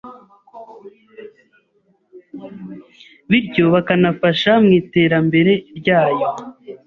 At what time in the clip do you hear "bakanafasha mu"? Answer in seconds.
3.73-4.69